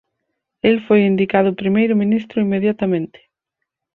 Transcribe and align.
El 0.69 0.75
foi 0.87 1.01
indicado 1.05 1.57
primeiro 1.61 1.95
ministro 2.03 2.41
inmediatamente. 2.45 3.19